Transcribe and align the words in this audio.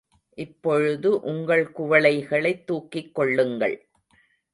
இப்பொழுது 0.37 1.21
உங்கள் 1.21 1.71
குவளைகளைத் 1.77 2.63
தூக்கிக்கொள்ளுங்கள். 2.67 3.75